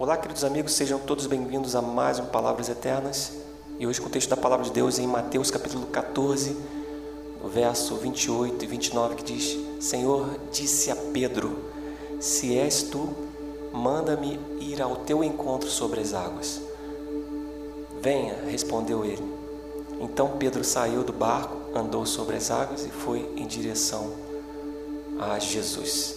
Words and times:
Olá, 0.00 0.16
queridos 0.16 0.44
amigos, 0.44 0.72
sejam 0.72 0.98
todos 0.98 1.26
bem-vindos 1.26 1.76
a 1.76 1.82
mais 1.82 2.18
um 2.18 2.24
Palavras 2.24 2.70
Eternas. 2.70 3.34
E 3.78 3.86
hoje 3.86 4.00
com 4.00 4.06
o 4.06 4.10
texto 4.10 4.30
da 4.30 4.36
palavra 4.36 4.64
de 4.64 4.72
Deus 4.72 4.98
em 4.98 5.06
Mateus 5.06 5.50
capítulo 5.50 5.84
14, 5.88 6.56
no 7.42 7.50
verso 7.50 7.96
28 7.96 8.64
e 8.64 8.66
29, 8.66 9.16
que 9.16 9.24
diz: 9.24 9.58
Senhor 9.78 10.40
disse 10.50 10.90
a 10.90 10.96
Pedro: 10.96 11.54
Se 12.18 12.56
és 12.56 12.84
tu, 12.84 13.10
manda-me 13.74 14.40
ir 14.58 14.80
ao 14.80 14.96
teu 14.96 15.22
encontro 15.22 15.68
sobre 15.68 16.00
as 16.00 16.14
águas. 16.14 16.62
Venha, 18.00 18.36
respondeu 18.46 19.04
ele. 19.04 19.22
Então 20.00 20.38
Pedro 20.38 20.64
saiu 20.64 21.04
do 21.04 21.12
barco, 21.12 21.54
andou 21.78 22.06
sobre 22.06 22.36
as 22.36 22.50
águas 22.50 22.86
e 22.86 22.88
foi 22.88 23.30
em 23.36 23.46
direção 23.46 24.14
a 25.18 25.38
Jesus. 25.38 26.16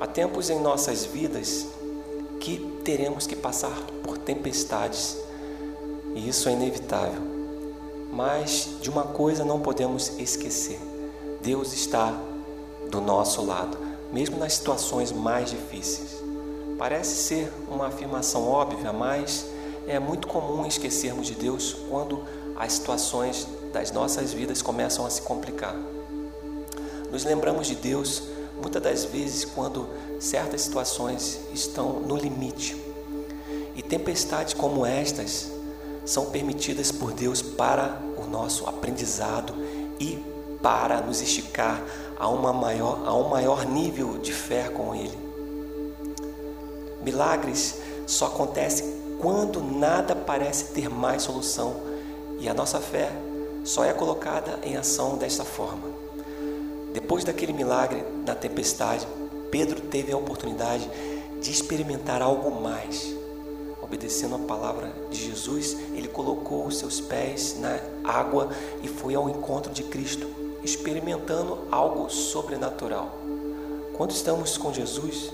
Há 0.00 0.06
tempos 0.06 0.48
em 0.48 0.58
nossas 0.58 1.04
vidas 1.04 1.66
que 2.40 2.80
teremos 2.82 3.26
que 3.26 3.36
passar 3.36 3.76
por 4.02 4.18
tempestades, 4.18 5.16
e 6.14 6.28
isso 6.28 6.48
é 6.48 6.52
inevitável. 6.52 7.20
Mas 8.12 8.70
de 8.80 8.90
uma 8.90 9.04
coisa 9.04 9.44
não 9.44 9.60
podemos 9.60 10.18
esquecer: 10.18 10.80
Deus 11.42 11.72
está 11.72 12.18
do 12.90 13.00
nosso 13.00 13.44
lado, 13.44 13.78
mesmo 14.12 14.38
nas 14.38 14.54
situações 14.54 15.12
mais 15.12 15.50
difíceis. 15.50 16.20
Parece 16.76 17.14
ser 17.14 17.52
uma 17.70 17.88
afirmação 17.88 18.48
óbvia, 18.48 18.92
mas 18.92 19.46
é 19.86 19.98
muito 19.98 20.26
comum 20.26 20.66
esquecermos 20.66 21.26
de 21.26 21.34
Deus 21.34 21.76
quando 21.88 22.24
as 22.56 22.72
situações 22.72 23.46
das 23.72 23.92
nossas 23.92 24.32
vidas 24.32 24.62
começam 24.62 25.06
a 25.06 25.10
se 25.10 25.22
complicar. 25.22 25.76
Nos 27.12 27.24
lembramos 27.24 27.66
de 27.66 27.74
Deus 27.74 28.22
muitas 28.60 28.82
das 28.82 29.04
vezes 29.04 29.44
quando 29.44 29.88
certas 30.18 30.62
situações 30.62 31.40
estão 31.52 32.00
no 32.00 32.16
limite. 32.16 32.76
E 33.74 33.82
tempestades 33.82 34.54
como 34.54 34.84
estas 34.84 35.50
são 36.04 36.26
permitidas 36.26 36.90
por 36.92 37.12
Deus 37.12 37.40
para 37.40 38.00
o 38.16 38.26
nosso 38.28 38.66
aprendizado 38.66 39.54
e 39.98 40.18
para 40.62 41.00
nos 41.00 41.20
esticar 41.20 41.82
a, 42.18 42.28
uma 42.28 42.52
maior, 42.52 43.02
a 43.06 43.14
um 43.14 43.28
maior 43.28 43.64
nível 43.64 44.18
de 44.18 44.32
fé 44.32 44.68
com 44.68 44.94
Ele. 44.94 45.18
Milagres 47.02 47.76
só 48.06 48.26
acontecem 48.26 49.00
quando 49.20 49.62
nada 49.62 50.14
parece 50.14 50.66
ter 50.66 50.88
mais 50.88 51.22
solução 51.22 51.76
e 52.38 52.48
a 52.48 52.54
nossa 52.54 52.80
fé 52.80 53.10
só 53.64 53.84
é 53.84 53.92
colocada 53.92 54.58
em 54.62 54.76
ação 54.76 55.16
desta 55.16 55.44
forma. 55.44 56.09
Depois 56.92 57.22
daquele 57.22 57.52
milagre 57.52 58.04
na 58.26 58.34
tempestade, 58.34 59.06
Pedro 59.50 59.80
teve 59.80 60.12
a 60.12 60.16
oportunidade 60.16 60.88
de 61.40 61.50
experimentar 61.50 62.20
algo 62.20 62.50
mais. 62.60 63.14
Obedecendo 63.80 64.34
a 64.34 64.38
palavra 64.40 64.92
de 65.10 65.24
Jesus, 65.24 65.76
ele 65.94 66.08
colocou 66.08 66.66
os 66.66 66.78
seus 66.78 67.00
pés 67.00 67.56
na 67.58 67.78
água 68.04 68.50
e 68.82 68.88
foi 68.88 69.14
ao 69.14 69.28
encontro 69.28 69.72
de 69.72 69.84
Cristo, 69.84 70.28
experimentando 70.62 71.58
algo 71.70 72.10
sobrenatural. 72.10 73.18
Quando 73.96 74.10
estamos 74.10 74.56
com 74.56 74.72
Jesus, 74.72 75.32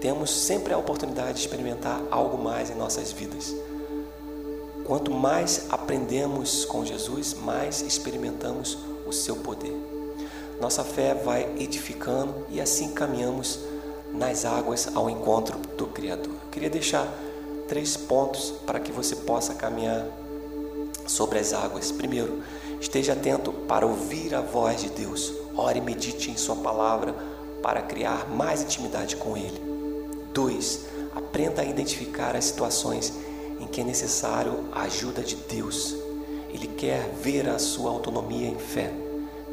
temos 0.00 0.30
sempre 0.30 0.72
a 0.72 0.78
oportunidade 0.78 1.34
de 1.34 1.40
experimentar 1.40 2.02
algo 2.10 2.36
mais 2.36 2.70
em 2.70 2.74
nossas 2.74 3.12
vidas. 3.12 3.54
Quanto 4.84 5.12
mais 5.12 5.66
aprendemos 5.70 6.64
com 6.64 6.84
Jesus, 6.84 7.34
mais 7.34 7.80
experimentamos 7.80 8.78
o 9.06 9.12
seu 9.12 9.36
poder 9.36 9.99
nossa 10.60 10.84
fé 10.84 11.14
vai 11.14 11.50
edificando 11.58 12.46
e 12.50 12.60
assim 12.60 12.92
caminhamos 12.92 13.60
nas 14.12 14.44
águas 14.44 14.88
ao 14.94 15.08
encontro 15.08 15.58
do 15.76 15.86
Criador. 15.86 16.34
Eu 16.34 16.50
queria 16.50 16.68
deixar 16.68 17.08
três 17.66 17.96
pontos 17.96 18.52
para 18.66 18.78
que 18.78 18.92
você 18.92 19.16
possa 19.16 19.54
caminhar 19.54 20.04
sobre 21.06 21.38
as 21.38 21.54
águas. 21.54 21.90
Primeiro, 21.90 22.42
esteja 22.80 23.14
atento 23.14 23.52
para 23.52 23.86
ouvir 23.86 24.34
a 24.34 24.40
voz 24.40 24.82
de 24.82 24.90
Deus. 24.90 25.32
Ore 25.56 25.78
e 25.78 25.82
medite 25.82 26.30
em 26.30 26.36
Sua 26.36 26.56
palavra 26.56 27.14
para 27.62 27.82
criar 27.82 28.28
mais 28.28 28.62
intimidade 28.62 29.16
com 29.16 29.36
Ele. 29.36 29.60
Dois, 30.34 30.86
aprenda 31.14 31.62
a 31.62 31.64
identificar 31.64 32.36
as 32.36 32.44
situações 32.44 33.12
em 33.58 33.66
que 33.66 33.80
é 33.80 33.84
necessário 33.84 34.68
a 34.72 34.82
ajuda 34.82 35.22
de 35.22 35.36
Deus. 35.36 35.96
Ele 36.52 36.66
quer 36.66 37.08
ver 37.22 37.48
a 37.48 37.58
sua 37.58 37.90
autonomia 37.90 38.48
em 38.48 38.58
fé. 38.58 38.92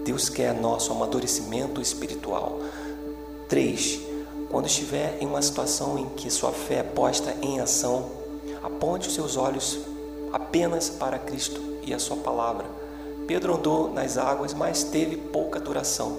Deus 0.08 0.30
quer 0.30 0.54
nosso 0.54 0.94
amadurecimento 0.94 1.82
espiritual. 1.82 2.62
3. 3.50 4.00
Quando 4.50 4.66
estiver 4.66 5.18
em 5.20 5.26
uma 5.26 5.42
situação 5.42 6.00
em 6.00 6.08
que 6.12 6.32
sua 6.32 6.54
fé 6.54 6.76
é 6.76 6.84
posta 6.84 7.36
em 7.42 7.60
ação, 7.60 8.10
aponte 8.64 9.10
os 9.10 9.16
seus 9.16 9.36
olhos 9.36 9.80
apenas 10.32 10.90
para 10.90 11.20
Cristo 11.20 11.62
e 11.84 11.94
a 11.94 12.00
sua 12.00 12.16
palavra. 12.16 12.66
Pedro 13.28 13.58
andou 13.58 13.92
nas 13.92 14.18
águas, 14.18 14.54
mas 14.54 14.82
teve 14.82 15.18
pouca 15.18 15.60
duração, 15.60 16.18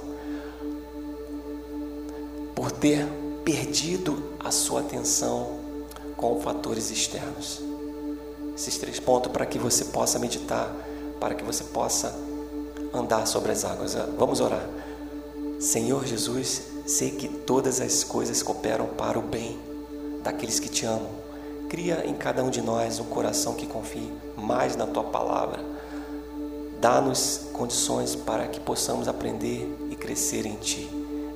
por 2.55 2.70
ter 2.70 3.09
perdido 3.43 4.22
a 4.38 4.50
sua 4.50 4.81
atenção 4.81 5.60
com 6.15 6.38
fatores 6.43 6.91
externos. 6.91 7.62
Esses 8.55 8.76
três 8.76 9.00
pontos 9.00 9.32
para 9.32 9.47
que 9.47 9.59
você 9.59 9.87
possa 9.87 10.19
meditar, 10.19 10.70
para 11.19 11.34
que 11.34 11.43
você 11.43 11.65
possa 11.65 12.28
andar 12.93 13.26
sobre 13.26 13.53
as 13.53 13.65
águas. 13.65 13.94
Vamos 14.16 14.41
orar. 14.41 14.69
Senhor 15.60 16.06
Jesus, 16.06 16.62
sei 16.87 17.10
que 17.10 17.28
todas 17.28 17.81
as 17.81 18.04
coisas 18.04 18.43
cooperam 18.43 18.87
para 18.87 19.19
o 19.19 19.22
bem 19.22 19.59
daqueles 20.22 20.60
que 20.60 20.69
te 20.69 20.87
amam. 20.87 21.10
Cria 21.69 22.06
em 22.06 22.15
cada 22.15 22.43
um 22.43 22.50
de 22.50 22.62
nós 22.62 22.99
um 22.99 23.04
coração 23.04 23.54
que 23.54 23.66
confie 23.66 24.12
mais 24.37 24.76
na 24.76 24.87
tua 24.87 25.04
palavra. 25.04 25.60
Dá-nos 26.81 27.49
condições 27.53 28.15
para 28.15 28.47
que 28.47 28.60
possamos 28.60 29.09
aprender 29.09 29.69
e 29.91 29.97
crescer 29.97 30.47
em 30.47 30.55
ti. 30.55 30.88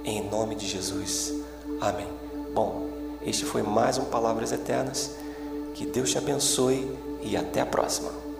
Em 0.05 0.29
nome 0.31 0.55
de 0.55 0.67
Jesus. 0.67 1.35
Amém. 1.81 2.09
Bom, 2.55 2.87
este 3.23 3.45
foi 3.45 3.63
mais 3.63 3.99
um 3.99 4.05
Palavras 4.05 4.53
Eternas. 4.53 5.11
Que 5.75 5.85
Deus 5.85 6.11
te 6.11 6.19
abençoe 6.19 6.97
e 7.23 7.37
até 7.37 7.61
a 7.61 7.67
próxima. 7.67 8.32